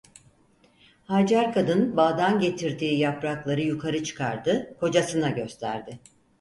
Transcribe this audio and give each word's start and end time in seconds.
Hacer 1.07 1.53
kadın 1.53 1.97
bağdan 1.97 2.39
getirdiği 2.39 2.99
yaprakları 2.99 3.61
yukarı 3.61 4.03
çıkardı, 4.03 4.77
kocasına 4.79 5.29
gösterdi. 5.29 5.99